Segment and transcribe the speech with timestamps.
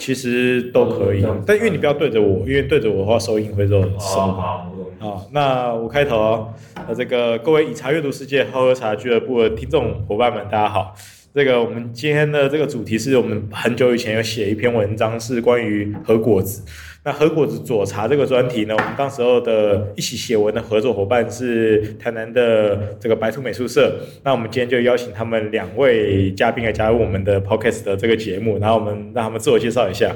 [0.00, 4.18] 其实都可以，但因为你不要对着我，因为对着我的话收音会肉很深。
[4.18, 6.54] 好，那我开头哦，
[6.88, 10.94] 那这个各位以茶阅读世界喝喝茶俱乐部的听众伙伴们，大家好。
[11.32, 16.60] 这个我们今天的这个主题是我们很久以前有写一篇文章，是关于核果子。
[17.04, 24.00] 那核果子左茶这个专题呢，我们当时候的一起写文的合作伙伴是台南的这个白兔美术社。
[24.24, 30.14] 那我们今天就邀请他们两位嘉宾来加入我们的 Podcast 的这个节目，然后我们让他们自我介绍一下。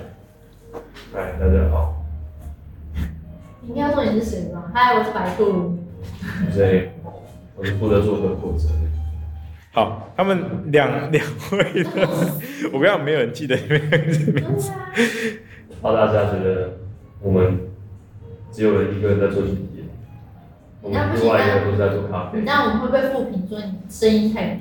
[1.13, 1.95] 嗨，大家好。
[3.63, 4.65] 你应该说你是谁吗？
[4.75, 5.79] 嗨，我是白兔。
[6.53, 6.91] 谁？
[7.55, 8.75] 我是负责做核果子的。
[9.75, 11.91] 好，他们两 两位的，
[12.73, 13.81] 我不要没有人记得你们
[14.33, 14.71] 名字。
[15.83, 16.79] 怕大家觉得
[17.21, 17.59] 我们
[18.53, 19.85] 只有一个人在做经验，
[20.81, 22.41] 我们另外一个都是在做咖啡。
[22.43, 24.61] 那我们会不会负评说你声音太低？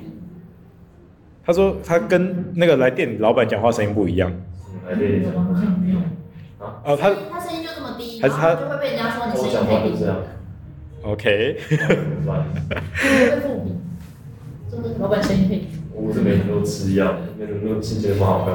[1.46, 4.32] 他说他跟那个来店里老板讲话声音不一样。
[4.88, 5.26] 来店里
[6.58, 6.82] 啊？
[6.84, 9.96] 哦，他他声音就这么低，还是他就会被人家说你声音太低。
[9.96, 10.16] 这样。
[11.04, 11.60] OK。
[14.98, 15.68] 老板声音太低。
[15.92, 18.54] 我这边都吃药，那种那种心情不好看。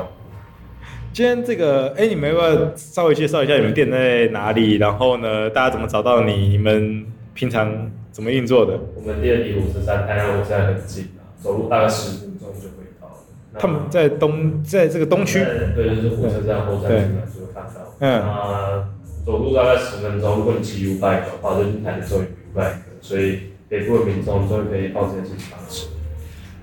[1.14, 4.76] 今天这个，哎，你们要不要稍微介绍一下你们店在哪里？
[4.76, 6.50] 然后呢，大家怎么找到你？
[6.50, 8.80] 你们平常怎么运作的？
[8.96, 13.10] 我们店离火车站，台南火车站很近啊，走路大概十分钟就可以到。
[13.58, 15.40] 他们在东，在这个东区。
[15.76, 17.96] 对，就是火车站后站就会看到。
[18.00, 18.22] 嗯。
[18.22, 18.90] 啊，
[19.26, 25.40] 走路大概十分钟，如果你骑 U-bike 的话，就是台南州有 U-bike，所以北部的民众都可以靠这些自行
[25.70, 25.88] 车。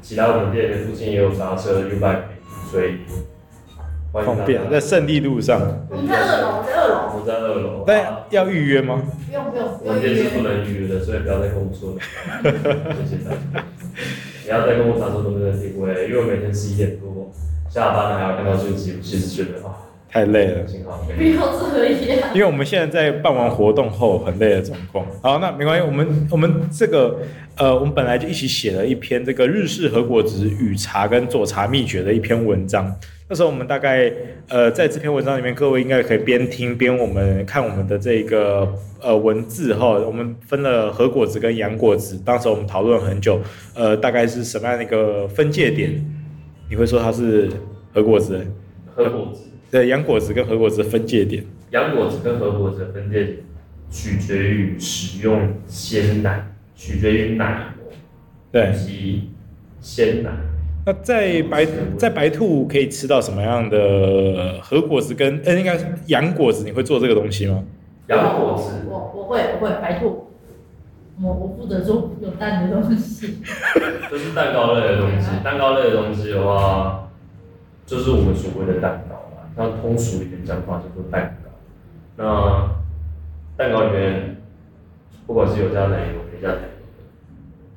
[0.07, 2.23] 其他我们店的附近也有刹车 U-bike，
[2.71, 2.99] 所以。
[4.13, 5.61] 方便，在胜利路上。
[5.91, 6.95] 我们在二楼，在二楼。
[7.19, 7.85] 我在二楼。
[7.85, 9.03] 但要预约吗？
[9.27, 9.67] 不用不用。
[9.85, 11.99] 我们店是不能预约的，所以不要再跟我说了。
[13.03, 13.37] 谢谢大家。
[14.45, 17.33] 不要再跟我讲说能不能定位，因为我每天十一点多
[17.69, 19.75] 下班了还要看到这个节目，其实觉得啊
[20.09, 20.65] 太累了。
[21.17, 22.31] 不要这样。
[22.35, 25.07] 因为我们现在在办完活动后很累的状况。
[25.23, 27.19] 好，那没关系，我们我们这个
[27.57, 32.95] 呃，我们本来就一起写了一篇这个日式和果子与茶跟做茶秘诀的一篇文章。
[33.29, 34.13] 那时候我们大概
[34.49, 39.89] 呃，在这篇文章里面，各位应该可以边听边我们看我们的这个呃文字哈。
[39.99, 43.41] 我们分了和果子跟洋果子，当时我们讨论很久，
[43.75, 46.05] 呃，大概是什么样的一个分界点？
[46.71, 47.51] 你会说它是
[47.93, 48.47] 和果子？
[48.95, 49.41] 和果子。
[49.71, 51.45] 对，洋果子跟核果子的分界点。
[51.71, 53.39] 洋果子跟核果子的分界点
[53.91, 57.75] 取决于使用鲜奶，取决于奶
[58.53, 59.31] 对，以及
[59.81, 60.31] 鲜奶。
[60.87, 61.67] 那在白
[61.99, 66.65] 在白兔可以吃到什么样的核果子跟呃，应该是洋果子？
[66.65, 67.65] 你会做这个东西吗？
[68.07, 70.29] 洋果子，我我会我会白兔，
[71.21, 73.39] 我我负责做有蛋的东西。
[74.09, 77.11] 这是蛋糕类的东西，蛋糕类的东西的话，
[77.85, 79.03] 就是我们所谓的蛋。
[79.57, 81.51] 那通俗一点讲话叫做蛋糕。
[82.17, 82.71] 那
[83.57, 84.37] 蛋糕里面，
[85.27, 86.69] 不管是有加奶油没加奶油的，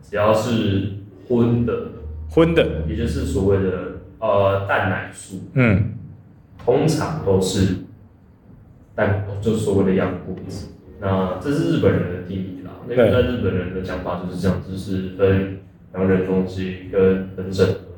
[0.02, 0.94] 只要是
[1.28, 1.74] 荤的。
[2.32, 5.94] 荤的，也就是所谓的呃蛋奶素，嗯，
[6.64, 7.78] 通常都是
[8.94, 10.68] 蛋，就是所谓的洋果子。
[11.00, 15.60] 那这是日本人的定义啦，那个在日本人的讲法就是这样，就是分
[15.96, 17.89] 洋人东西跟本省的东西。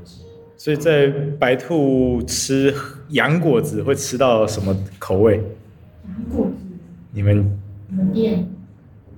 [0.63, 1.07] 所以在
[1.39, 2.71] 白兔吃
[3.09, 5.37] 洋果子会吃到什么口味？
[6.07, 6.63] 洋果子，
[7.11, 8.47] 你们你们店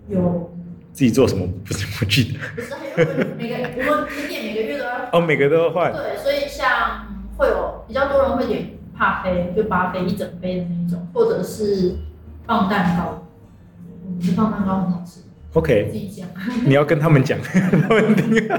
[0.07, 0.49] 有？
[0.93, 3.05] 自己做什么不是不记得？
[3.37, 3.55] 每个
[3.91, 5.91] 我们店每个月都要哦，每个都要换。
[5.91, 11.97] 对，所以像会有比较多人会点帕菲，就巴菲一整杯的那种，或者是
[12.45, 13.27] 放蛋糕。
[14.07, 15.19] 嗯，放蛋糕很好吃。
[15.53, 15.89] OK。
[15.91, 16.27] 自己讲。
[16.65, 18.50] 你要跟他们讲，他们听。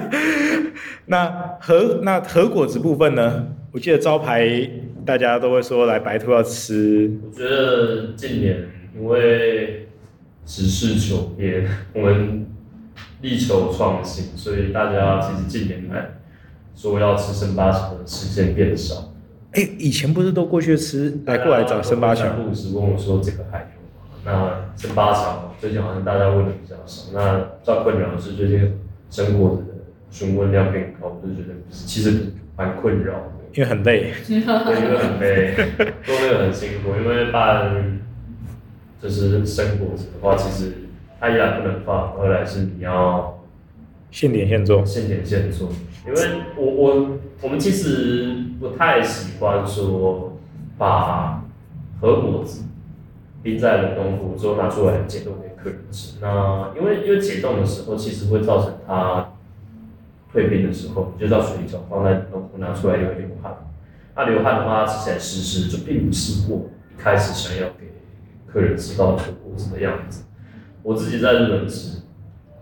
[1.06, 1.26] 那
[1.60, 3.46] 和那和果子部分呢？
[3.72, 4.70] 我记得招牌
[5.04, 7.18] 大家都会说来白兔要吃。
[7.30, 9.80] 我觉得近年因为。
[10.46, 12.44] 实事求变，我们
[13.22, 16.18] 力求创新，所以大家其实近年来
[16.74, 19.14] 说要吃生八桥的时间变少。
[19.52, 22.28] 哎、欸，以前不是都过去吃，来过来找生八桥？
[22.34, 23.73] 护士问我说这个还？
[24.24, 27.12] 那生八桥最近好像大家问的比较少。
[27.12, 28.78] 那最困扰的是最近
[29.10, 29.74] 生果子的
[30.10, 33.30] 询问量变高，我就觉得其实蛮困扰的。
[33.54, 34.12] 因为很累。
[34.26, 35.54] 对，因为很累，
[36.02, 38.00] 做那个很辛苦，因为办
[39.00, 40.72] 就是生果子的话，其实
[41.20, 43.44] 它一来不能放，二来是你要
[44.10, 45.68] 现点现做，现点现做。
[46.06, 46.20] 因为
[46.56, 50.36] 我我我们其实不太喜欢说
[50.76, 51.44] 把
[52.00, 52.64] 和果子
[53.44, 56.16] 冰在冷冻库之后拿出来解冻给客人吃。
[56.20, 59.32] 那因为因为解冻的时候，其实会造成它
[60.32, 63.54] 退冰的时候，就到水里头放在冷冻库拿出来又会流汗。
[64.16, 67.92] 那流汗的话，吃起来湿湿，就并不是我一开始想要给
[68.46, 70.24] 客人吃到的果子的样子。
[70.82, 72.02] 我自己在日本吃，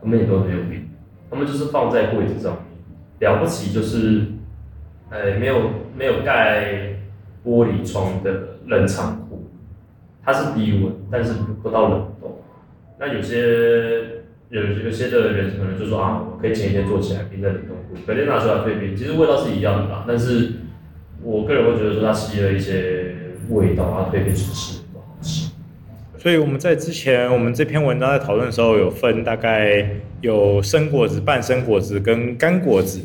[0.00, 0.90] 他们也都没有冰，
[1.31, 2.62] 他们就是放在柜子上面。
[3.20, 4.26] 了不起就是，
[5.11, 6.96] 呃，没有没有盖
[7.44, 9.22] 玻璃窗的冷藏，
[10.25, 11.33] 它是低温，但是
[11.63, 12.39] 不到冷冻。
[12.99, 20.05] 那有些有有些的人可能就说啊，我可以前一天做起来冰在冷冻库，隔天拿出来退冰，其实味道是一样的吧？
[20.07, 20.53] 但是
[21.23, 23.15] 我个人会觉得说它吸了一些
[23.51, 25.51] 味道，它退冰出吃不好吃。
[26.19, 29.91] 所以我们在之前我们这篇文章在讨论的时候，有分大概
[30.21, 33.01] 有生果子、半生果子跟干果子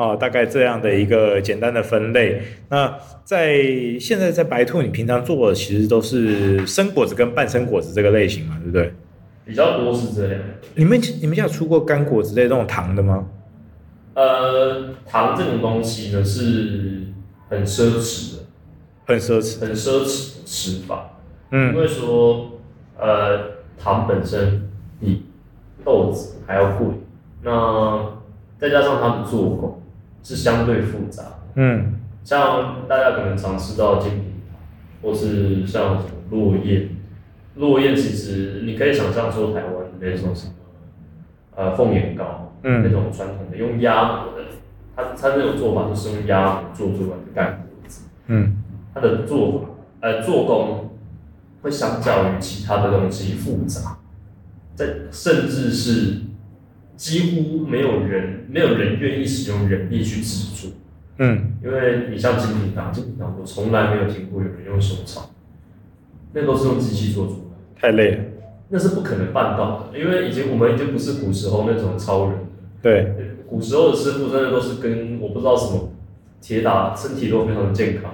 [0.00, 2.40] 啊，大概这样的一个简单的分类。
[2.70, 3.62] 那在
[4.00, 8.94] 现在在白兔，你平常做的其实都是生果子跟半生果子这个类型嘛，对不对？
[9.44, 10.40] 比较多是这样。
[10.74, 13.28] 你们你们家有出过干果子类这种糖的吗？
[14.14, 17.02] 呃，糖这种东西呢是
[17.50, 18.42] 很奢侈的，
[19.04, 21.10] 很奢侈，很奢侈的吃法。
[21.50, 22.52] 嗯，因为说。
[23.02, 23.40] 呃，
[23.82, 24.68] 糖本身
[25.00, 25.24] 比
[25.82, 26.88] 豆子还要贵，
[27.42, 28.10] 那
[28.58, 29.80] 再加上它的做工
[30.22, 31.24] 是相对复杂。
[31.54, 31.94] 嗯，
[32.24, 34.60] 像大家可能常吃到金平糖，
[35.02, 36.88] 或是像什么落雁，
[37.56, 40.52] 落雁其实你可以想象说台湾那种什么，
[41.56, 44.44] 呃，凤眼糕，嗯，那种传统的用压模的，
[44.96, 48.04] 它它那种做法就是用压模做出来的干果子。
[48.28, 48.56] 嗯，
[48.94, 49.68] 它的做法，
[50.00, 50.86] 呃，做工。
[51.62, 53.98] 会相较于其他的东西复杂，
[54.74, 56.22] 在甚至是
[57.00, 60.70] 几乎没有人没有人愿意使用人力去制作，
[61.16, 65.30] 嗯，因为你像精品糖，精品糖我从来没有听过有人用手炒，
[66.34, 68.24] 那都是用机器做出来，太累了，
[68.68, 72.34] 那是不可能办到的，因为已经我们已经不是古时候那种超人。
[72.34, 72.46] 了，
[72.82, 73.14] 对，
[73.48, 75.90] 古时候的师傅真的都是跟我不知道什么
[76.42, 78.12] 铁打，身体都非常的健康，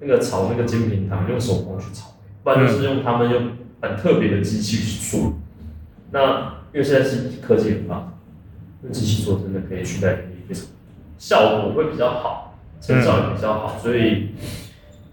[0.00, 2.08] 那个炒那个精品糖用手工去炒。
[2.42, 3.50] 不然就是用他们用
[3.82, 5.34] 很特别的机器去做，
[6.10, 8.13] 那因为现在是科技很发达，
[8.84, 10.54] 用机器做真的可以取代人力，
[11.18, 13.78] 效果会比较好，成效也比较好。
[13.78, 14.28] 所以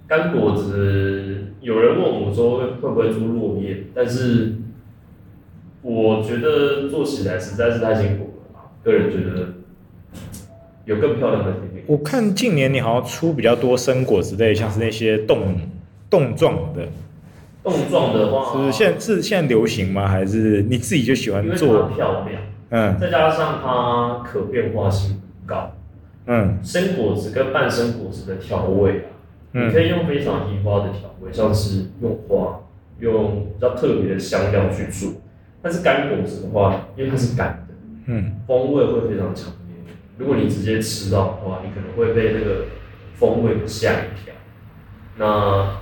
[0.07, 4.55] 干果子有人问我说会不会做落叶，但是
[5.81, 9.53] 我觉得做起来实在是太辛苦了，个人觉得
[10.85, 11.85] 有更漂亮的甜点。
[11.87, 15.55] 我看近年你好像出比较多生果子类，像是那些冻
[16.09, 16.87] 冻状的。
[17.63, 20.07] 冻状的话，是现是现在流行吗？
[20.07, 21.87] 还是你自己就喜欢做？
[21.89, 22.41] 漂亮，
[22.71, 25.71] 嗯，再加上它可变化性高，
[26.25, 29.05] 嗯，生果子跟半生果子的调味啊，
[29.53, 32.61] 嗯，你可以用非常移花的调味，像是用花，
[32.99, 35.21] 用比较特别的香料去做。
[35.61, 37.75] 但是干果子的话，因为它是干的，
[38.07, 39.93] 嗯，风味会非常强烈。
[40.17, 42.65] 如果你直接吃到的话，你可能会被那个
[43.15, 44.33] 风味吓一跳。
[45.17, 45.81] 那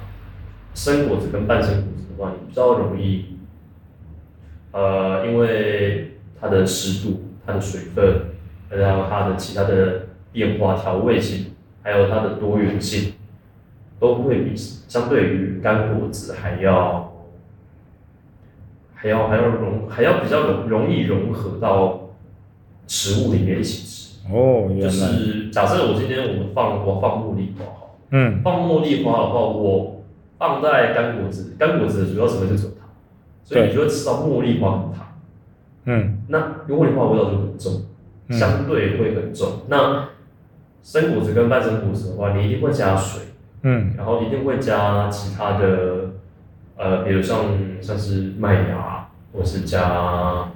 [0.73, 3.37] 生果子跟半生果子的话，你比较容易，
[4.71, 8.21] 呃，因为它的湿度、它的水分，
[8.69, 11.53] 还有它的其他的变化调味性，
[11.83, 13.13] 还有它的多元性，
[13.99, 17.13] 都会比相对于干果子还要
[18.95, 22.09] 还要还要融还要比较容容易融合到
[22.87, 24.19] 食物里面一起吃。
[24.31, 29.95] 哦，就是假设我今天我们放我放茉莉花哈，嗯，放茉莉花的话，我。
[30.39, 32.87] 放在干果子，干果子的主要成分就是有糖，
[33.43, 35.08] 所以你就会吃到茉莉花很糖。
[35.91, 37.81] 嗯，那茉莉花的味道就很重，
[38.29, 39.61] 相对会很重。
[39.61, 40.09] 嗯、那
[40.83, 43.23] 生果子跟半生果子的话，你一定会加水，
[43.63, 46.11] 嗯，然后一定会加其他的，
[46.77, 47.39] 呃，比如像
[47.81, 50.51] 像是麦芽，或是加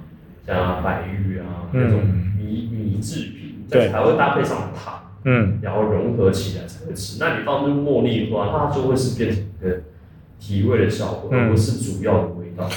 [0.46, 2.00] 加白玉啊、嗯、那种
[2.38, 5.00] 米米制品，对，还会搭配上糖。
[5.24, 7.18] 嗯，然后融合起来才会吃。
[7.18, 9.80] 那你放入茉莉花，它就会是变成一个
[10.38, 12.68] 提味的效果，而不是主要的味道。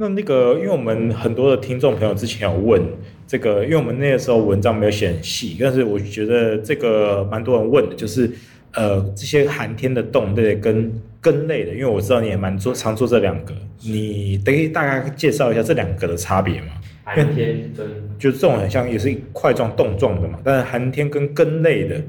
[0.00, 2.82] 那那个，因为我们很多的听众朋友之前有问
[3.26, 8.30] 这个，因为我们那个时候文章没有写很细，但是我觉得这个蛮多人问的，就是
[8.72, 10.90] 呃这些寒天的洞对跟
[11.20, 13.52] 根类的，因为我知道你也蛮做常做这两个，
[13.84, 16.68] 你得以大概介绍一下这两个的差别吗？
[17.04, 17.86] 寒天跟
[18.18, 22.02] 就是这种很像也是块状冻状的嘛，但是寒天跟根类的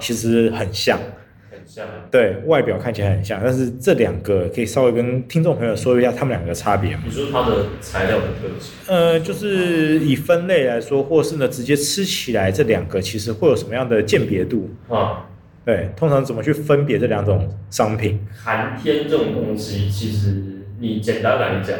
[0.00, 0.98] 其实很像。
[0.98, 1.23] 很
[1.74, 1.86] 像。
[2.10, 7.02] 对，外表看起来很像，但是这两个可以稍微跟听众朋友说一下他们两个差别吗？
[7.04, 8.74] 你说它的材料的特性？
[8.86, 14.70] 呃，就是以分类来说，或是呢直接吃起来，这两个其实会有什么样的鉴别度？
[14.88, 15.26] 啊，
[15.64, 18.20] 对，通常怎么去分别这两种商品？
[18.32, 21.76] 寒天这种东西，其实你简单来讲，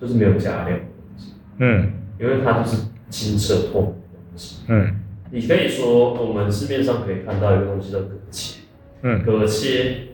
[0.00, 1.32] 就是没有加料的东西。
[1.58, 4.62] 嗯，因为它就是清澈透明的东西。
[4.68, 4.96] 嗯，
[5.30, 8.61] 你可以说我们市面上可以看到一个东西叫葛切。
[9.02, 10.08] 嗯，葛切，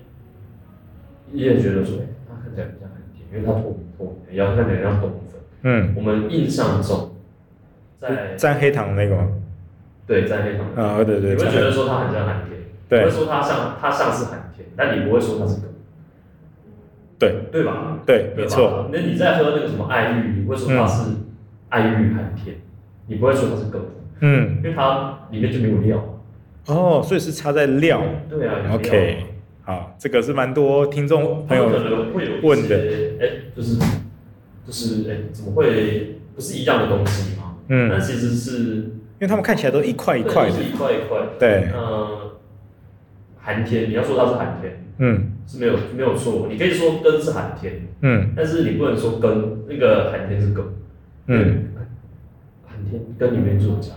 [1.31, 5.41] 你也觉得说，它看起来比较很甜，因为它透明透明，然后看起来像冬粉。
[5.63, 7.17] 嗯，我们印象中，
[8.01, 9.29] 在蘸黑糖的那个吗？
[10.07, 10.67] 对，蘸黑糖。
[10.75, 11.35] 啊，对对。
[11.35, 15.69] 你会觉得说它很像寒天，对，会说它像它像是寒天，但你不会说它是狗。
[17.19, 17.99] 对，对吧？
[18.07, 18.89] 对，没错。
[18.93, 21.11] 那你在喝那个什么爱玉，你会说它是
[21.69, 22.57] 爱玉寒天，
[23.07, 23.81] 你不会说它是狗。
[24.21, 26.18] 嗯，因为它里面就没有料。
[26.69, 28.03] 哦，所以是差在料。
[28.29, 28.55] 对啊。
[28.73, 29.17] OK，
[29.63, 32.77] 好，这个是蛮多听众朋友可能会有问的，
[33.21, 33.77] 哎，就是
[34.67, 37.57] 就是哎，怎么会不是一样的东西吗？
[37.69, 41.19] 嗯，那其实是因为他们看起来都一块一块的，一块一块。
[41.39, 41.69] 对。
[41.73, 42.33] 呃，
[43.39, 50.65] 寒天，你要说它是寒天，嗯，是没有没有错，你可以说根是寒天，嗯，但是你不能说根那个寒天是根，
[51.27, 51.69] 嗯，
[52.67, 53.93] 寒天根里面就有加。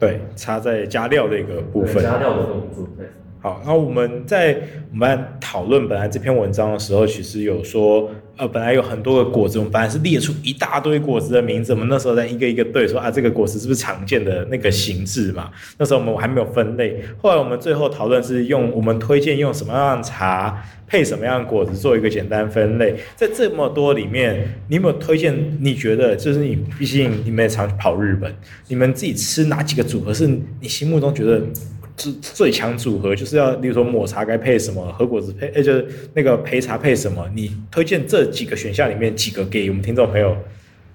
[0.00, 2.02] 对，插在加料的一个部分。
[2.02, 3.06] 加料的部分。
[3.42, 15.50] 好，那我们在我们讨论本来这篇文章的时候，其实有说，呃，本来有很多个果子，我们本来是列出一大堆果子的名字，我们那时候在一个一个对说啊，这个果子是不是常见的那个形制嘛？
[15.76, 17.04] 那时候我们还没有分类。
[17.18, 22.96] 后来我们最后讨论是用我们推荐用什么样的茶配什么样的果子做一个简单分类。
[23.14, 25.58] 在这么多里面，你有没有推荐？
[25.60, 28.34] 你觉得就是你，毕竟你们也常跑日本，
[28.68, 30.26] 你们自己吃哪几个组合是
[30.62, 31.42] 你心目中觉得？
[32.00, 37.28] 是最强组合，就是要，例如说抹茶该配什么，和果子配，哎，就是那个焙茶配什么？
[37.34, 40.34] 你推荐这几个选项里面几个给我们听众朋友，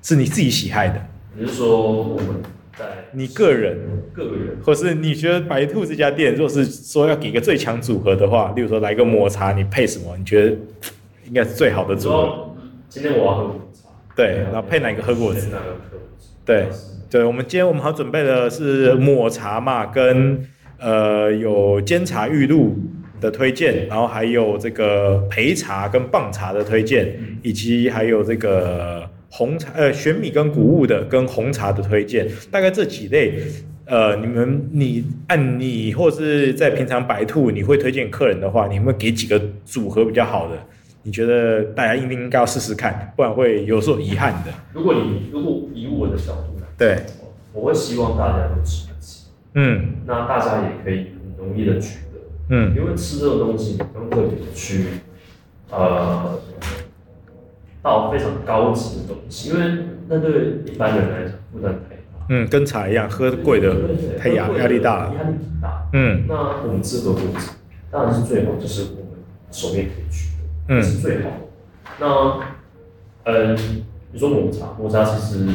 [0.01, 0.99] 是你自己喜爱的？
[1.37, 2.41] 你是说我们
[2.75, 3.77] 在你个人，
[4.13, 10.15] 个人，或是你觉得白兔这家店，如果是说要给一个最强组合的话，例如说来一个抹茶，你配什么？
[10.17, 10.57] 你觉得
[11.27, 12.55] 应该是最好的组合？
[12.89, 15.49] 今天我要喝抹茶，对，然后配哪个和果子？
[15.51, 16.29] 哪个和果子？
[16.43, 16.65] 对，
[17.11, 20.43] 对，我们今天我们好准备的是抹茶嘛，跟。
[20.85, 22.77] 呃，有煎茶玉露
[23.19, 27.11] 的推荐，然后还有这个焙茶跟棒茶的推荐，
[27.41, 33.33] 以及还有这个红茶呃玄米跟谷物的跟红茶的推荐，大概这几类，
[33.85, 40.55] 呃，你们你按你或是在平常白兔你会推荐客人的话，你会给几个组合比较好的？
[41.01, 44.51] 你觉得大家应不应该要试试看，不然会有所遗憾的。
[44.71, 46.97] 如果你如果以我的角度来，对，
[47.53, 48.85] 我会希望大家都吃。
[49.55, 52.19] 嗯，那大家也可以很容易的取得，
[52.49, 54.85] 嗯，因为吃这个东西，你不用特别的去，
[55.71, 56.37] 呃，
[57.81, 62.25] 到非常高级的东西，因为那对一般人来讲负担太大。
[62.29, 63.73] 嗯，跟茶一样，喝贵的
[64.19, 65.13] 太压压力大了。
[65.15, 65.87] 压力大。
[65.93, 67.51] 嗯，那我们吃和果子，
[67.89, 71.35] 当然是最好，就是我们手边可以取得，嗯，是最好的。
[71.99, 73.57] 那，嗯，
[74.11, 75.47] 你说抹茶，抹茶其实。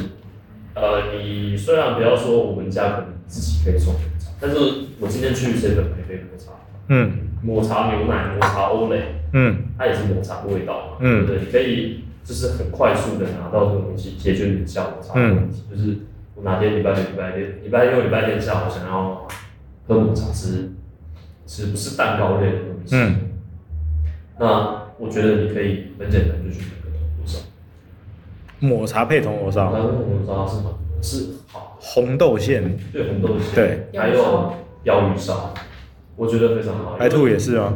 [0.72, 4.56] 呃，你虽然不要说我们家可能自己可以做抹茶，但是
[4.98, 6.50] 我今天去 seven 买杯抹茶，
[6.88, 15.98] 嗯，抹茶牛奶、抹茶欧蕾，嗯，它也是抹茶的味道嘛，嗯，对，你可以就是很快速的拿到这个东西，解决你下午茶的问题，嗯、就是
[16.34, 19.28] 我哪天礼拜六、礼拜天、礼拜六、礼拜天下午想要
[19.86, 20.72] 喝抹茶吃，
[21.46, 23.16] 吃不是蛋糕类的东西，嗯，
[24.40, 26.64] 那我觉得你可以很简单就去。
[28.62, 30.72] 抹茶配铜锣烧，铜锣烧是吗？
[31.00, 31.39] 是好。
[31.52, 34.52] 红豆馅，对红豆馅，对，还有
[34.84, 35.52] 鲷鱼烧，
[36.16, 36.96] 我觉得非常好。
[36.98, 37.72] 白兔也是啊？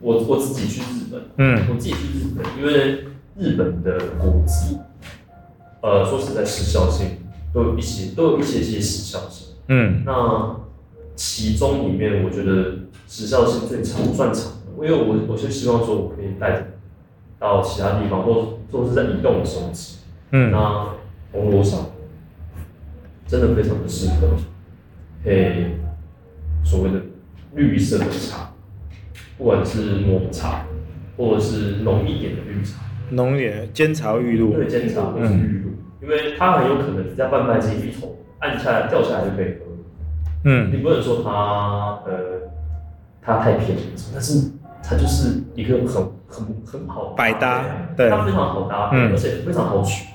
[0.00, 3.04] 我我自己去日本，嗯，我自己去日本，因为
[3.38, 4.78] 日本的果子，
[5.80, 7.18] 呃，说实在时效性
[7.52, 10.56] 都有一些，都有一些些时效性，嗯，那
[11.14, 12.74] 其中里面我觉得
[13.08, 16.66] 时效性最长算长的，因为我我就希望说我可以带着
[17.38, 19.98] 到其他地方，或者说是在移动的时候吃。
[20.32, 20.88] 嗯，那
[21.32, 21.78] 铜锣烧
[23.26, 24.36] 真的非常的适合
[25.22, 25.78] 配
[26.62, 27.00] 所谓的
[27.54, 28.50] 绿色的茶，
[29.38, 30.66] 不管是抹茶
[31.16, 39.60] 或者是浓一点的绿茶，浓一点煎茶玉露，对，煎茶或是玉露，嗯、因为它很有可能你在贩卖机一头按下来掉下来就可以喝，
[40.44, 42.50] 嗯，你不能说它呃
[43.22, 44.50] 它太便宜，但是
[44.82, 47.64] 它就是一个很很很好百搭，
[47.96, 50.08] 对，它非常好搭配，嗯、而且非常好取。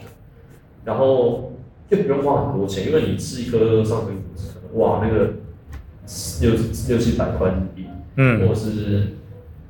[0.86, 1.49] 然后
[1.90, 5.34] 就不用花很多钱，因为你吃一颗上等果子，哇，那个
[6.42, 6.52] 六
[6.88, 9.16] 六七百块日币，嗯，或是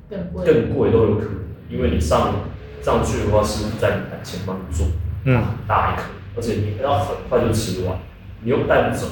[0.08, 1.34] 更贵，更贵都有可能，
[1.70, 2.34] 因为你上
[2.82, 4.86] 上去的话是在你台前帮你做，
[5.24, 6.02] 嗯，大一颗，
[6.36, 7.98] 而且你要很快就吃完，
[8.42, 9.06] 你又带不走。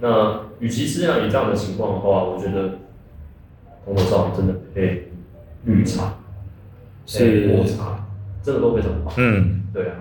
[0.00, 2.78] 那与其是像你这样的情况的话，我觉得
[3.84, 5.10] 红头上真的配
[5.64, 6.14] 绿茶，
[7.06, 8.06] 配果茶，
[8.42, 9.14] 真的都非常棒。
[9.16, 9.96] 嗯，对啊。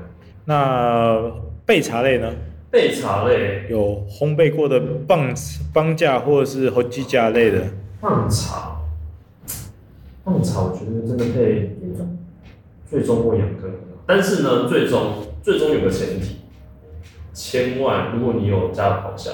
[0.46, 1.32] 那
[1.68, 2.34] 焙茶类呢？
[2.72, 5.34] 焙茶类有烘焙过的棒
[5.74, 7.62] 棒架或者是和鸡架类的。
[8.00, 8.78] 棒茶，
[10.24, 11.76] 棒茶我觉得真的配
[12.90, 13.70] 最终或养根，
[14.06, 16.38] 但是呢，最终最终有个前提，
[17.34, 19.34] 千万如果你有加烤箱。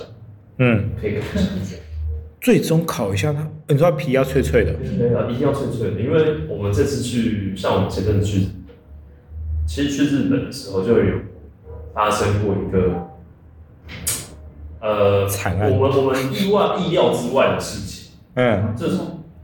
[0.57, 1.75] 嗯，可以烤一下。
[2.41, 4.73] 最终烤一下它，你说它皮要脆脆的。
[4.97, 8.47] 对啊，一定要脆脆的，因为我们这次去，像我们前阵子去，
[9.65, 11.15] 其实去日本的时候就有
[11.93, 13.07] 发生过一个，
[14.79, 15.71] 呃，惨案。
[15.71, 18.13] 我们我们意外意料之外的事情。
[18.35, 18.73] 嗯。
[18.75, 18.97] 这是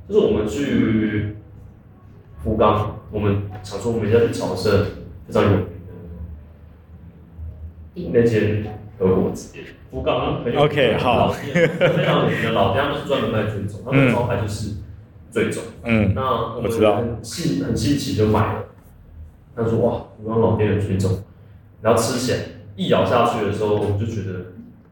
[0.08, 1.36] 就是我们去
[2.44, 4.86] 福冈，我们想说我们要去朝圣
[5.28, 5.50] 非常有
[7.94, 8.76] 名的那间。
[9.00, 14.76] 和果子店，福冈很有 OK 好，非常有名的老店，他们是专门卖最种，他们的招牌就是
[15.32, 15.64] 最种。
[15.86, 18.66] 嗯，那我知道，很新很新奇就买了。
[19.56, 21.24] 他说哇，福冈老店的最种，
[21.82, 22.38] 然后吃起来
[22.76, 24.40] 一咬下去的时候，我就觉得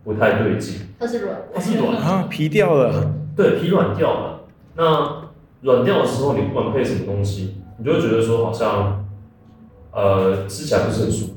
[0.03, 0.82] 不太对劲。
[1.00, 3.13] 它是软，它是软啊，皮掉了。
[3.36, 4.39] 对，皮软掉了。
[4.75, 5.29] 那
[5.62, 9.06] 软掉的时候，你不管配什么东西，你就会觉得说好像，
[9.91, 11.34] 呃，吃起来不是很舒服。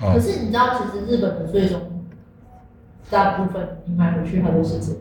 [0.00, 1.80] 可是你知道，其实日本的最终
[3.10, 4.96] 大部分你买回去它都是这样，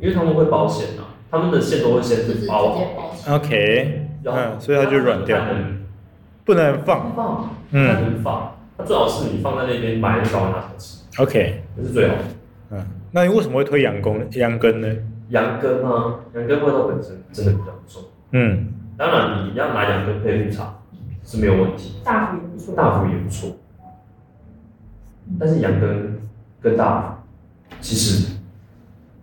[0.00, 3.36] 因为他们会保险啊，他们的线都会先包好。
[3.36, 5.38] OK，嗯，所以它就软掉，
[6.44, 11.02] 不能放，放，嗯，不能放，它最好是你放在那边买一包拿回吃。
[11.18, 12.22] OK，这是最好的。
[12.70, 14.26] 嗯，那你为什么会推羊羹？
[14.32, 14.88] 羊羹呢？
[15.30, 18.10] 羊羹啊，羊羹味道本身真的比较不错。
[18.32, 20.74] 嗯，当然你要拿羊羹配绿茶
[21.22, 23.56] 是没有问题，大福也不错，大福也不错。
[25.40, 26.18] 但是羊羹
[26.60, 28.34] 跟大福，其实，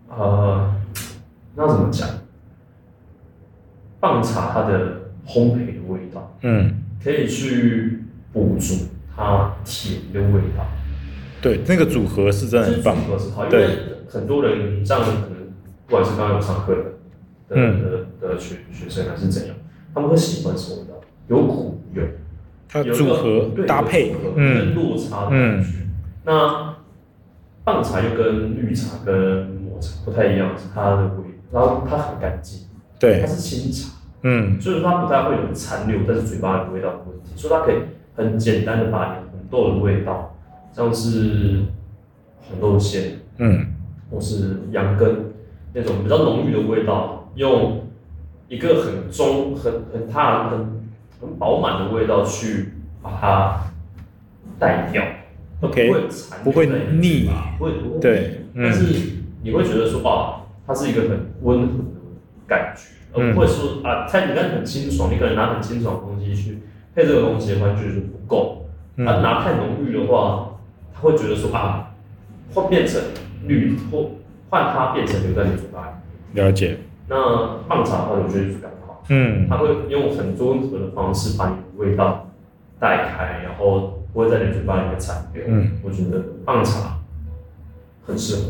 [0.09, 0.73] 呃，
[1.55, 2.09] 那怎么讲？
[3.99, 8.85] 棒茶它的烘焙的味道，嗯，可以去补足
[9.15, 10.65] 它甜的味道。
[11.41, 12.95] 对，那个组合是真的很棒。
[12.95, 13.67] 组合是好，因为
[14.07, 15.51] 很多人像可能
[15.87, 16.75] 不管是刚刚有上课
[17.49, 19.55] 的的的的学学生还是怎样，
[19.93, 20.95] 他们会喜欢什么味道？
[21.27, 22.03] 有苦有，
[22.67, 25.69] 它组合搭配，嗯，落差的感觉。
[26.23, 26.75] 那
[27.63, 29.13] 棒茶又跟绿茶跟
[29.47, 32.59] 抹茶不太一样，是它的味，然后它很干净，
[32.99, 33.89] 对，它是清茶，
[34.23, 37.75] 嗯，所以说它不太会有残留，但是嘴巴里的味道的问题，所以它可以
[38.15, 40.35] 很简单的把你红豆的味道，
[40.73, 41.63] 像是
[42.41, 43.67] 红豆馅，嗯，
[44.11, 45.31] 或是羊羹
[45.73, 47.87] 那种比较浓郁的味道，用
[48.47, 50.59] 一个很中、很很大、很
[51.19, 53.61] 很饱满的味道去把它
[54.59, 55.03] 带掉。
[55.61, 55.91] OK，
[56.43, 56.67] 不会
[56.99, 58.93] 腻，不会不会，对，但是
[59.43, 61.83] 你会觉得说啊，它是一个很温和的
[62.47, 62.81] 感觉，
[63.13, 66.59] 而不会说啊，它你看很清爽，你可能拿很清爽的东西去
[66.95, 68.65] 配这个东西的话，就不够。
[68.97, 70.57] 啊，拿太浓郁的话，
[70.93, 71.93] 他会觉得说啊，
[72.53, 73.01] 会变成
[73.45, 74.11] 绿，或
[74.49, 76.41] 换它变成留在你嘴巴里。
[76.41, 76.77] 了解。
[77.07, 82.29] 那棒茶的话，我觉得就是刚好，嗯，它会用很温和的方式把你的味道
[82.79, 83.97] 带开，然后。
[84.13, 85.41] 不会在你嘴巴里面残留。
[85.47, 86.99] 嗯，我觉得棒茶
[88.05, 88.41] 很适合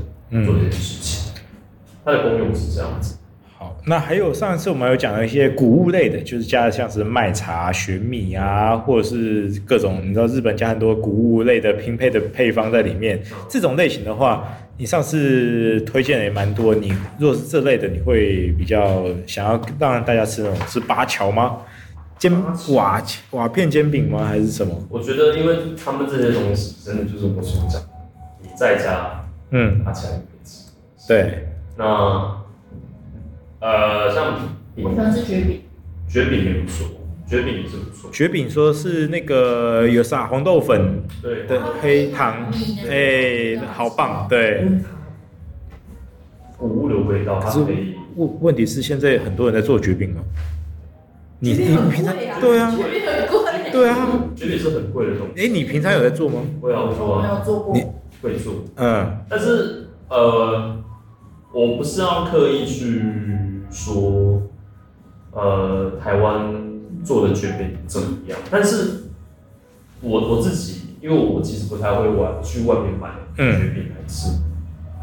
[0.43, 1.32] 做这件事情。
[1.36, 1.41] 嗯、
[2.04, 3.19] 它的功用是这样子。
[3.82, 13.17] 好，那还有上一次我们有讲了一些谷物类的，就是加的像是麦茶、玄米啊，或者是各种你知道日本加很多谷物类的拼配的配方在里面。
[13.32, 16.76] 嗯、这种类型的话，你上次推荐的也蛮多。
[16.76, 21.58] 你如果是这类的，你会比较想要让大家吃那种是八桥吗？
[22.20, 22.32] 煎
[22.70, 24.28] 瓦瓦片煎饼吗？
[24.28, 24.76] 还是什么？
[24.89, 27.82] 我觉得，因为他们这些东西真的就是我所讲，
[28.44, 30.70] 你在家，嗯，拿起来可以吃。
[31.08, 32.40] 对，那
[33.62, 34.36] 呃，像
[34.76, 35.62] 饼，我喜欢吃卷饼，
[36.10, 36.88] 卷饼也不错，
[37.28, 38.10] 卷饼也是不错。
[38.12, 42.52] 卷饼说是那个有撒红豆粉，对的黑糖，
[42.89, 44.67] 哎，好棒，对。
[46.58, 47.95] 谷物的味道，它可以。
[48.15, 50.21] 问问题是现在很多人在做卷饼吗？
[51.39, 55.41] 你你平常对啊，蕨饼很贵，对啊，绝饼是很贵的东西。
[55.43, 56.41] 哎，你平常有在做吗？
[56.60, 57.76] 会啊，我做啊，没有做过。
[57.76, 57.84] 你
[58.21, 60.78] 会做，嗯，但是呃，
[61.54, 63.02] 我不是要刻意去
[63.71, 64.41] 说，
[65.31, 66.53] 呃，台湾
[67.03, 69.03] 做的卷饼怎么样，但是
[70.01, 74.39] 我我自己，因为我其实不太会玩去外面买卷饼来吃，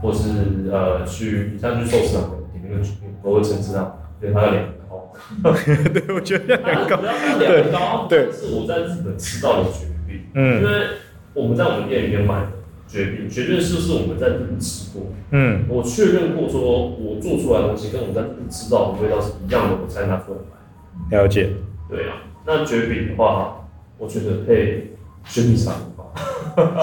[0.02, 2.84] 或是呃去你像去寿司郎点那个
[3.22, 5.12] 我会称之啊，因为它的两高。
[5.92, 8.06] 对，我觉得两高。
[8.08, 10.26] 对，是我在日本吃到的绝饼。
[10.34, 10.86] 嗯，因为
[11.34, 12.46] 我们在我们店里面买
[12.88, 15.08] 的绝饼，绝对是是我们在日本吃过。
[15.30, 21.18] 嗯，我确认过说，我做出来的东西跟我在日本吃到的味道是一样的，我才拿出来卖。
[21.18, 21.50] 了解。
[21.88, 24.92] 对啊，那绝饼的话，我觉得配
[25.24, 26.06] 雪米茶很棒。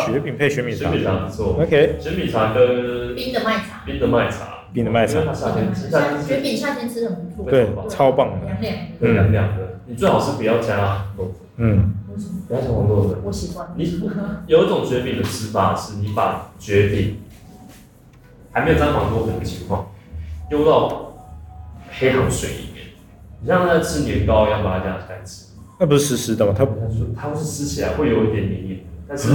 [0.05, 1.57] 绝饼配雪米茶，雪米茶不错。
[1.59, 1.95] OK。
[1.99, 5.33] 雪米茶跟冰的麦茶，冰的麦茶，冰的麦茶。
[5.33, 7.51] 夏天吃，夏天雪饼夏天吃很不错。
[7.51, 8.45] 对，超棒的。
[8.45, 9.79] 凉凉，对，凉凉的。
[9.85, 11.33] 你最好是不要加豆腐。
[11.57, 11.93] 嗯。
[12.47, 13.17] 不要加黄豆粉。
[13.23, 13.67] 我习惯。
[13.75, 13.83] 你
[14.47, 17.17] 有一种绝饼的吃法是，你把绝饼
[18.51, 19.87] 还没有沾黄豆粉的情况，
[20.49, 21.13] 丢到
[21.99, 22.85] 黑糖水里面，
[23.41, 25.45] 你像在吃年糕一样把它这样开吃。
[25.77, 26.53] 那不是湿湿的吗？
[26.57, 26.65] 它
[27.15, 29.29] 它会是吃起来会有一点黏黏的，但是，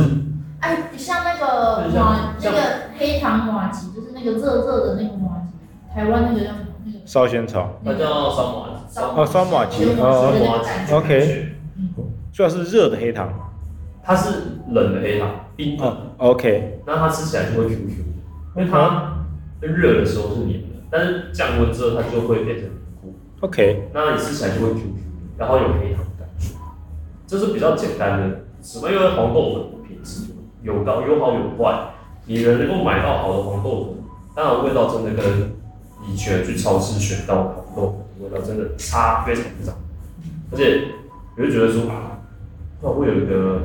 [0.61, 2.59] 哎，像那个麻那个
[2.97, 6.65] 黑糖麻吉，就是那个热热的那个麻吉，台湾那个叫什么？
[6.87, 8.97] 那个烧仙草，那叫烧麻吉。
[8.97, 10.33] 哦，烧麻吉，哦
[10.93, 11.55] ，OK，
[12.33, 13.29] 主要是热的黑糖，
[14.03, 14.31] 它是
[14.71, 17.83] 冷的黑糖，冰的，OK，那它吃起来就会 Q Q，
[18.57, 19.27] 因为它
[19.61, 24.83] 热的时候是黏的，但是降温之后它就会变成凝固，OK，那你吃起来就会 Q Q，
[25.37, 26.55] 然后有黑糖感觉。
[27.27, 28.91] 这是比较简单的，什么？
[28.91, 31.91] 因为黄豆粉的品质有高有好有坏，
[32.27, 35.53] 你能够买到好的黄豆粉，当然味道真的跟
[36.09, 39.75] 以前去超市选到的黄豆粉味道真的差非常非常，
[40.53, 40.85] 而且
[41.37, 41.83] 你会觉得说
[42.83, 43.63] 啊，会会有一个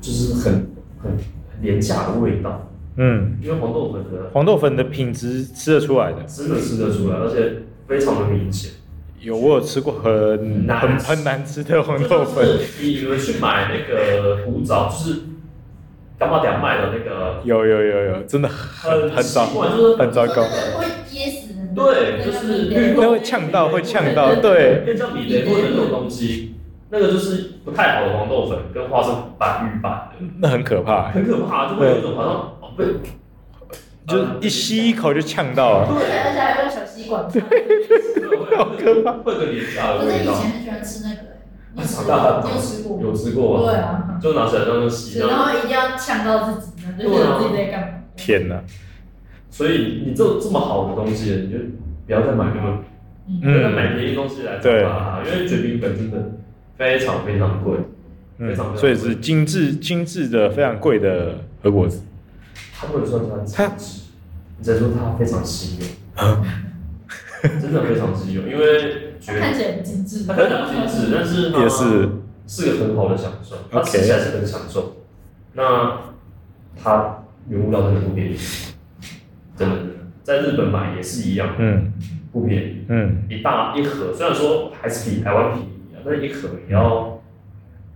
[0.00, 0.66] 就是很
[1.02, 1.12] 很
[1.60, 8.72] 廉价的味道，嗯，因为黄豆粉的黄豆粉的品质吃得出来的，真的吃得出来，而且非常的明显。
[9.20, 12.46] 有，我有吃过很很很难吃的黄豆粉。
[12.82, 15.20] 你们去买那个古早，就是
[16.18, 17.40] 柑仔店卖的那个。
[17.42, 19.46] 有有有有，真的很很糟，
[19.98, 20.42] 很糟糕。
[20.42, 21.74] 会噎死人。
[21.74, 24.94] 对，就是那会呛到，会呛到，对。
[24.94, 26.53] 像米雷或者那种东西，
[26.94, 30.24] 那个就是不太好的黄豆粉，跟花生拌预拌的。
[30.38, 31.10] 那很可怕。
[31.10, 32.84] 很可怕，就会有一种好像被，
[34.06, 35.88] 就是一吸一口就呛到了。
[35.88, 37.24] 对，而且还有小吸管。
[38.56, 40.32] 好可怕，会个廉价的味道。
[40.34, 41.20] 我以前很喜欢吃那个，
[41.74, 42.12] 你吃过？
[42.46, 43.00] 有吃过？
[43.02, 43.66] 有吃过。
[43.66, 45.18] 对啊，就拿起来当吸。
[45.18, 47.88] 然后一定要呛到自己，就觉得自己在干嘛。
[48.16, 48.62] 天哪！
[49.50, 51.58] 所以你这这么好的东西，你就
[52.06, 52.78] 不要再买那么，
[53.42, 56.18] 不要再买便宜东西来吃它，因为绝饼粉真的
[56.76, 57.78] 非常非常贵，
[58.38, 58.76] 非常。
[58.76, 62.02] 所以是精致精致的非常贵的和果子。
[62.72, 64.02] 它不能算它精致，
[64.58, 65.86] 你只能说它非常稀有。
[67.60, 72.08] 真的非常稀有，因为觉得看起来很精致，它看起来很精致，但是也是
[72.46, 74.96] 是个很好的享受，它吃起来是很享受。
[75.52, 76.00] 那
[76.82, 78.36] 它原物料真的不便宜，
[79.58, 79.76] 真的
[80.22, 81.92] 在日本买也是一样，嗯，
[82.32, 85.68] 不便宜，嗯，一大一盒，虽然说还是比台湾便宜
[86.04, 87.20] 啊，但是一盒也要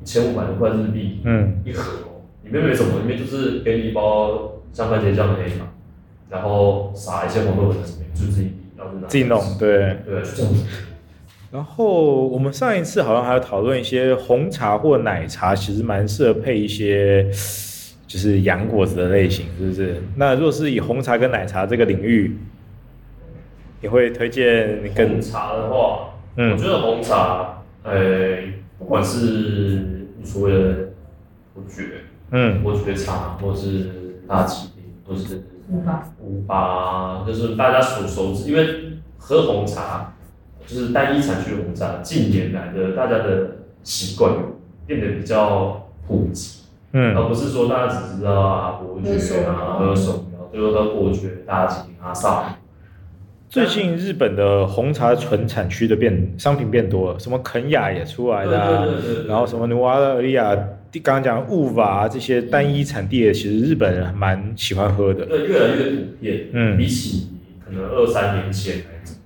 [0.00, 5.68] 一千五百多块日币，嗯，一盒哦，里面没什么，里面就是给你一包像番茄酱的黑糖，
[6.30, 8.52] 然后撒一些红豆粉在上面，就自己。
[9.08, 9.96] 自己弄，对。
[10.06, 10.52] 对，就这样
[11.50, 17.24] 然后我们上一次好像还有讨论一些红茶或奶茶，其实蛮适合配一些，
[18.06, 20.00] 就是洋果子的类型，是不是？
[20.14, 22.38] 那若是以红茶跟奶茶这个领域，
[23.80, 28.38] 你会推荐你跟红茶的话，嗯，我觉得红茶，呃，
[28.78, 30.74] 不管是你所谓的
[31.54, 35.42] 伯爵，嗯，伯爵茶，或是大吉岭，或是。
[35.70, 40.14] 五八，五八就是大家所熟知，因为喝红茶
[40.66, 44.32] 就是单一产区的红茶，近年来的大家的习惯
[44.86, 46.62] 变得比较普及，
[46.92, 52.46] 嗯，而不是说大家只知道啊伯爵啊喝手摇，就是喝伯爵、大吉岭、阿萨姆。
[53.48, 58.86] 最近日本的红茶纯产区的变商品变多了，什么肯雅也出来了，啊，
[59.26, 60.54] 然后什么努瓦尔利亚。
[61.02, 65.26] 刚刚讲雾瓦这些单一产地的，其实日本人还蛮喜欢喝的。
[65.26, 66.46] 对，越来越普遍。
[66.52, 67.28] 嗯，比起
[67.64, 68.78] 可能二三年前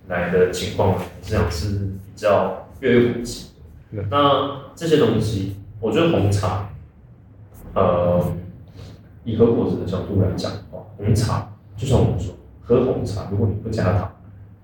[0.08, 3.46] 来来的情况，这样是比较越来越普及。
[3.92, 6.68] 嗯、那这些东西，我觉得红茶，
[7.74, 8.32] 呃，
[9.24, 12.34] 以和果子的角度来讲的话，红茶就像我们说，
[12.72, 14.10] 喝红茶，如果你不加糖，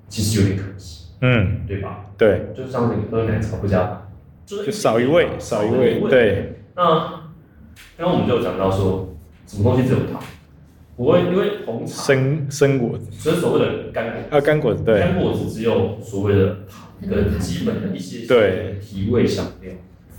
[0.09, 1.09] 其实有点可惜。
[1.21, 2.07] 嗯，对吧？
[2.17, 4.09] 对，就像你喝奶茶不加糖，
[4.47, 6.01] 就是少一味，少一味。
[6.09, 6.61] 对。
[6.75, 6.85] 那
[7.97, 9.15] 刚刚我们就讲到说，
[9.47, 10.21] 什么东西只有糖？
[10.97, 19.73] 不会，因为红茶生生果子，所以所谓的干果啊，干果子对，干果子只有所谓的糖跟基本的一些对提味香料，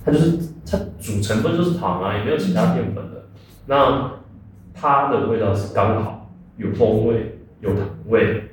[0.06, 3.26] 它就是它主成分就是糖啊，也没有其他淀粉的。
[3.66, 4.12] 那
[4.74, 8.44] 它的味道是刚好，有风味，有糖味，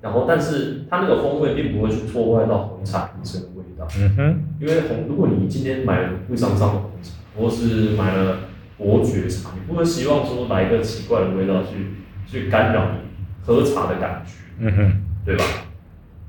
[0.00, 3.86] 然后但是它那个风味并不会去破坏到红茶本身的味道。
[3.98, 8.38] 嗯哼，因为红，如果你今天买了会上上的红茶，或是买了
[8.78, 11.94] 伯爵茶，你不会希望说来一个奇怪的味道去
[12.26, 12.98] 去干扰你
[13.44, 14.32] 喝茶的感觉。
[14.58, 14.92] 嗯哼，
[15.24, 15.44] 对吧？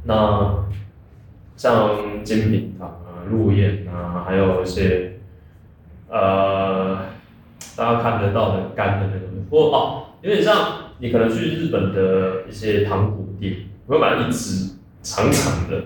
[0.04, 0.66] 那
[1.56, 5.14] 像金品堂啊、鹿宴啊，还有一些
[6.10, 6.98] 呃
[7.76, 10.56] 大家看得到的干的那种，或哦，有点像
[11.00, 13.56] 你可能去日本的一些糖果店，
[13.88, 15.86] 会买一支长长的，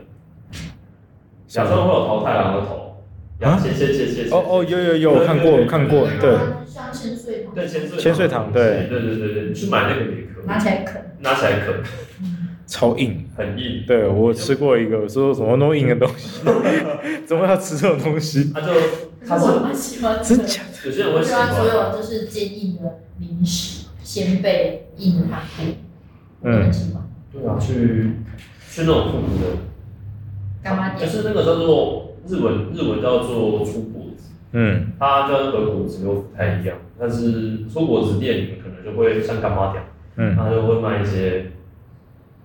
[1.47, 3.03] 小时候会有桃太郎的头，
[3.41, 8.87] 啊，切切切切，哦哦，有有有，看过看过，对，像千岁糖，对千岁千岁糖，对。
[8.89, 11.83] 对对对对，你去买那个也可以，拿起来啃，拿起来啃。
[12.65, 13.83] 超硬，很硬。
[13.85, 16.39] 对，我吃过一个，说什么那么硬的东西，
[17.27, 18.49] 怎么要吃这种东西？
[18.53, 18.67] 他就
[19.27, 20.89] 他是真假的？
[20.89, 23.80] 有些人会喜欢所有就是坚硬的零食，
[24.11, 25.65] 鲜贝硬的糖果，
[26.43, 26.71] 嗯，
[27.31, 28.11] 对啊，去
[28.69, 29.57] 去那种复古的
[30.61, 39.83] 干妈店，就是那个叫做日文，日文叫做出果子，嗯，它跟和果子又不太一样，但是出果子店里面可能就会像干妈店，
[40.17, 41.45] 嗯，它就会卖一些。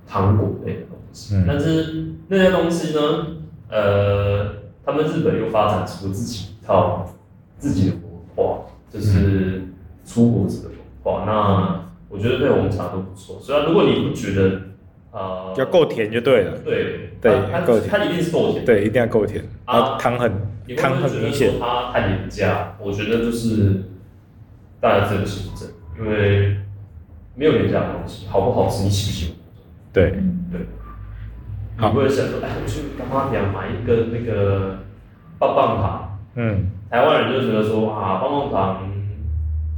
[0.09, 3.27] 糖果类的东西，嗯、但是那些东西呢，
[3.69, 4.53] 呃，
[4.85, 7.13] 他们日本又发展出自己一套
[7.59, 8.05] 自己的文
[8.37, 9.65] 化，就是
[10.05, 10.71] 出果子的
[11.15, 11.23] 文化。
[11.23, 13.39] 嗯、那我觉得对我们茶都不错。
[13.41, 14.61] 虽然如果你不觉得，
[15.13, 16.59] 呃，要够甜就对了。
[16.59, 17.33] 对对，
[17.67, 18.65] 够甜，它一定是够甜。
[18.65, 19.45] 对，一定要够甜。
[19.65, 20.31] 啊，糖很
[20.77, 21.55] 糖很明显。
[21.59, 23.83] 它太廉价，我觉得就是
[24.81, 26.57] 大家这个行政，因为
[27.35, 29.37] 没有廉价的东西，好不好吃你喜不喜欢？
[29.93, 30.11] 对
[30.53, 30.61] 对，
[31.79, 34.79] 你不会想说，哎，我去干妈店买一根那个
[35.39, 36.19] 棒棒糖。
[36.35, 38.93] 嗯，台湾人就觉得说，啊，棒棒糖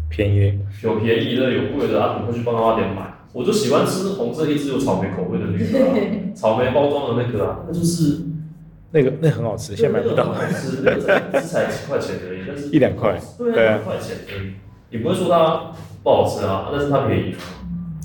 [0.09, 3.15] 便宜，有便宜的，有贵的，啊，怎么会去棒棒店买？
[3.33, 8.21] 我就喜欢吃红色一支有草莓口味的那个， 草莓包装的那个啊，那就是
[8.91, 10.25] 那个那很好吃，现在买不到。
[10.25, 14.53] 好吃，那个才几块钱而已，但是一两块，对啊，两块钱而已，
[14.91, 15.71] 也不会说它
[16.03, 17.35] 不好吃啊，但是它便宜。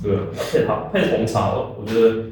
[0.04, 0.18] 对，
[0.52, 2.26] 配它配红茶，我觉得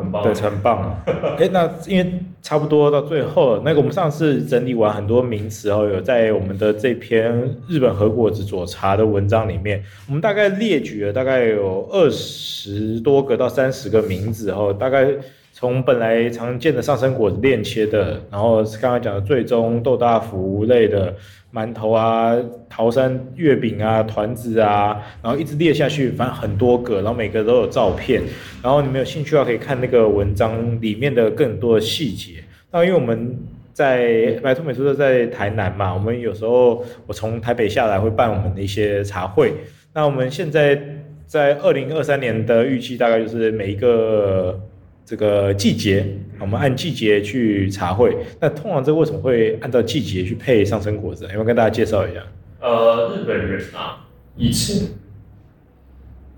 [0.00, 0.24] 很棒。
[0.24, 0.96] 对，很棒。
[1.38, 7.32] 哎，那因为差不多到最后，那个我们上次整理完很多名词后，有在我们的这篇
[7.66, 15.08] 日本和果子佐茶的文章里面，我们大概列举了大概有二十多个到三十个名字后，大概
[15.56, 21.14] 从本来常见的上生果子链切的，然后刚刚讲的最终豆大福类的。
[21.54, 22.36] 馒头啊，
[22.68, 28.20] 桃山月饼啊，团子啊，然后一直列下去，反正很多个，然后每个都有照片，
[28.60, 32.42] 然后你们有兴趣的话可以看那个文章里面的更多的细节。
[32.72, 33.38] 那因为我们
[33.72, 39.52] 在白兔美术社在台南嘛，我们有时候我从台北下来会办我们的一些茶会。
[39.92, 40.76] 那我们现在
[41.24, 44.58] 在二零二三年的预计大概就是每一个。
[45.04, 46.06] 这个季节，
[46.40, 48.16] 我们按季节去茶会。
[48.40, 51.24] 那通常这为什么会按照季节去配上生果子？
[51.26, 52.20] 要不要跟大家介绍一下？
[52.60, 54.88] 呃，日本人啊，以前，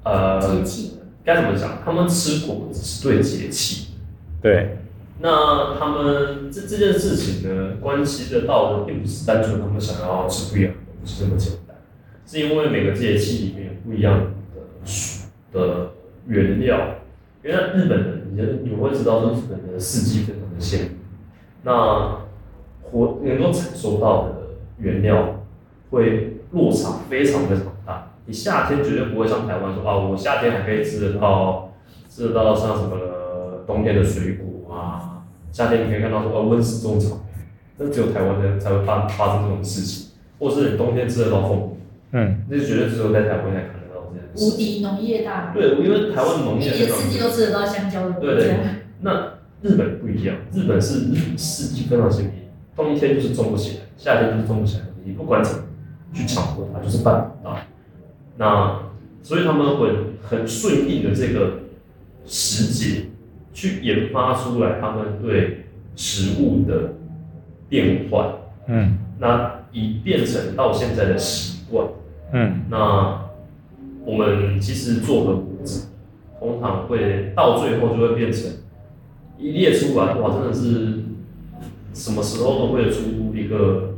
[0.03, 0.41] 呃，
[1.25, 1.81] 该怎么讲？
[1.85, 3.93] 他们吃果子是对节气。
[4.43, 4.77] 对。
[5.19, 11.75] 那他们这这件事情呢，关系的到的并不是单纯他们想要吃不一样的东西这么简单，
[12.27, 14.35] 是因为每个节气里面有不一样
[15.53, 15.91] 的的
[16.27, 16.97] 原料。
[17.43, 20.91] 原来日本人，你你们会知道，日本的四季非常的鲜明。
[21.63, 22.19] 那
[22.83, 24.35] 活能够采收到的
[24.79, 25.45] 原料
[25.91, 28.13] 会落差非常非常大。
[28.27, 31.73] 你夏天绝对不会像台湾说啊，我夏天还可以吃得到，
[32.09, 35.25] 吃得到像什么冬天的水果啊。
[35.53, 37.43] 夏天你可以看到说啊，温室种草莓，
[37.79, 40.13] 那只有台湾的才会发发生这种事情。
[40.39, 41.65] 或是你冬天吃得到凤梨，
[42.13, 43.76] 嗯，那绝对只有在台湾才看。
[44.37, 45.61] 无敌农业大国。
[45.61, 48.21] 对，因为台湾农业，一年四季都吃得到香蕉的。
[48.21, 48.57] 对对。
[49.01, 52.33] 那日本不一样，日本是日四季非常鲜明，
[52.75, 55.63] 冬天就是种不起来，夏天就是种不起来，你不管怎么
[56.15, 57.59] 去抢活它，就是办不到。
[58.37, 58.81] 那
[59.23, 59.91] 所以他们会
[60.23, 61.61] 很顺应的这个
[62.25, 63.07] 时节，
[63.53, 66.93] 去研发出来他们对食物的
[67.69, 68.29] 变换。
[68.69, 68.99] 嗯。
[69.19, 71.87] 那以变成到现在的习惯。
[72.33, 72.63] 嗯。
[72.71, 73.26] 那。
[74.07, 75.89] 我们其实做和果子，
[76.39, 78.49] 通常会到最后就会变成
[79.37, 81.03] 一列出来，哇，真的是
[81.93, 83.97] 什么时候都会出一个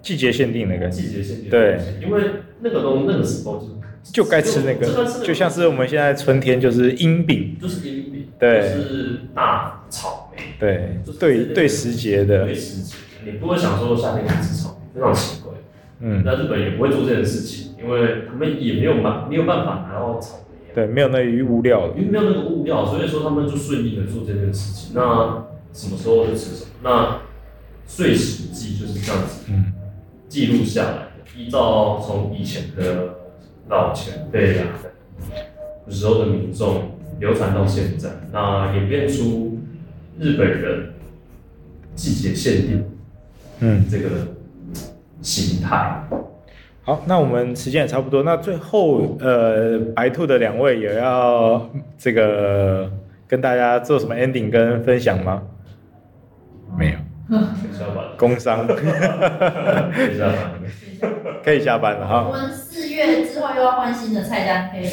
[0.00, 2.22] 季节限定那个，季节限定对，因为
[2.60, 4.86] 那个东那个时候就就该吃那个，
[5.24, 12.94] 就像是我们现在春天就是樱饼，就是樱饼，对，就是大草莓，对，对对时节的，对时节，
[13.24, 15.52] 你不会想说夏天吃草莓，非常奇怪，
[16.00, 17.67] 嗯，那日本也不会做这件事情。
[17.80, 24.92] 因为他们也没有办没有办法拿到草莓，对，没有那个物料了，因为没有那个物料，所以说他们就顺利的做这件事情。
[24.94, 26.70] 那什么时候就吃什么？
[26.82, 27.20] 那
[27.86, 29.72] 岁时记就是这样子，嗯，
[30.28, 33.14] 记录下来的，依照从以前的
[33.68, 34.66] 老前辈啊，
[35.84, 39.58] 古时候的民众流传到现在，那演变出
[40.18, 40.90] 日本人
[41.94, 42.84] 季节限定，
[43.60, 44.08] 嗯，这个
[45.22, 46.02] 形态。
[46.88, 48.22] 好，那我们时间也差不多。
[48.22, 52.90] 那最后，呃，白兔的两位也要这个
[53.26, 55.42] 跟大家做什么 ending 跟分享吗？
[56.78, 56.98] 没有，
[58.16, 58.72] 工商，可
[60.02, 61.10] 以下班，
[61.44, 62.26] 可以下班了哈。
[62.26, 64.88] 我们四月之后又要换新的菜单，可以。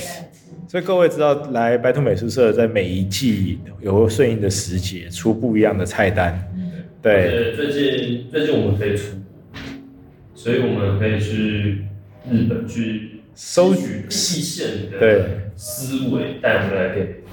[0.67, 6.37] 所以各位知道，来白兔美术社在每一季有顺应的时节出不一样的菜单。
[7.01, 9.15] 对，最近最近我们可以出。
[10.37, 11.84] 所以我们可以去
[12.31, 17.23] 日本去收取细线的思维，带回来给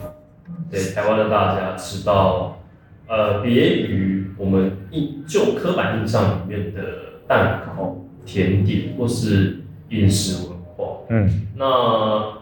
[0.71, 2.59] 对台湾的大家吃到，
[3.07, 6.81] 呃，别于我们印旧刻板印象里面的
[7.27, 9.59] 蛋糕、甜点或是
[9.91, 10.99] 饮食文化。
[11.11, 12.39] 嗯，那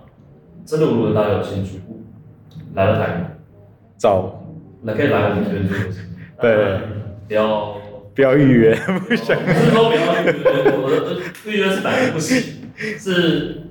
[0.64, 1.80] 真的，如果大家有兴趣，
[2.74, 3.38] 来到台湾，
[3.98, 4.42] 找
[4.82, 5.76] 那可以来我们这边做。
[6.40, 6.80] 对，
[7.28, 7.76] 不要。
[8.14, 8.74] 不要预约，
[9.08, 9.36] 不想。
[9.38, 10.42] 不是说不要预约，
[10.82, 13.62] 我的预约是百分不行，是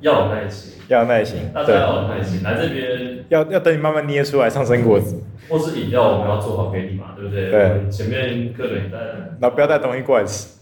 [0.00, 7.50] 要有耐心，要有耐心，大家要有耐心，来这边要要等你慢慢捏出来上升果子，或是饮料我们要做好给你嘛，对不对？
[7.50, 7.90] 对。
[7.90, 8.98] 前面客人在，
[9.40, 10.58] 那不要带东西过来吃。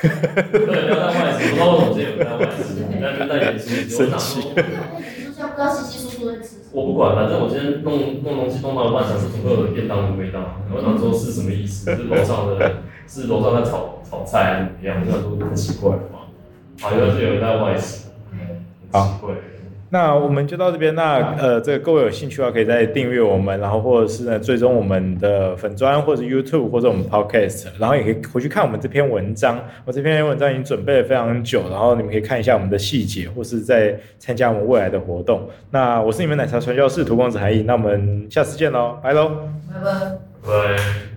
[0.00, 0.08] 对，
[0.50, 4.48] 不要带外食，我说我之前有带外食，在那边带点吃，生气。
[4.54, 4.60] 不
[5.32, 6.53] 知道稀稀疏疏的吃。
[6.74, 10.40] 我不管，反正我今天弄弄东西弄到一半，想说总会有便当的味道。
[10.74, 11.94] 我想说是什么意思？
[11.94, 14.96] 是楼上的， 是楼上在炒炒菜还是怎么样？
[15.06, 16.26] 我想说很奇怪嘛。
[16.80, 18.08] 好，像是有人在外食。
[18.90, 19.34] 很奇怪。
[19.94, 20.92] 那我们就到这边。
[20.92, 29.56] 那呃，这个各位有兴趣的话，可以再订阅我们，然后或者是呢追踪我们的粉砖，或者 YouTube，或者我们 Podcast，然后也可以回去看我们这篇文章。
[29.84, 35.48] 我这篇文章已经准备了非常久，然后你们可以看一下我们的细节，或是在参加我们未来的活动。
[35.70, 39.30] 那我是你们奶茶传教士涂公子韩毅，那我们下次见喽，拜喽，
[39.72, 39.92] 拜拜，
[40.44, 41.13] 拜。